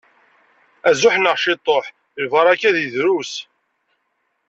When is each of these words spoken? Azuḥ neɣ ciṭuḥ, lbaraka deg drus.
Azuḥ 0.89 1.15
neɣ 1.17 1.35
ciṭuḥ, 1.43 1.85
lbaraka 2.23 2.69
deg 2.75 2.87
drus. 2.95 3.33